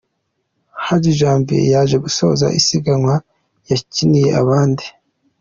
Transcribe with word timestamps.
Hadi 0.85 1.09
Janvier 1.19 1.67
yaje 1.73 1.95
gusoza 2.05 2.45
isiganwa 2.59 3.15
yanikiye 3.67 4.27
abandi. 4.41 4.85